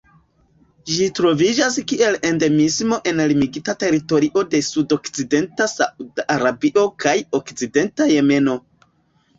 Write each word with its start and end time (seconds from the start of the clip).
Ĝi 0.91 1.09
troviĝas 1.19 1.77
kiel 1.91 2.17
endemismo 2.29 2.99
en 3.11 3.21
limigita 3.33 3.77
teritorio 3.85 4.45
de 4.55 4.63
sudokcidenta 4.71 5.69
Sauda 5.77 6.27
Arabio 6.39 6.89
kaj 7.07 7.17
okcidenta 7.43 8.11
Jemeno. 8.17 8.61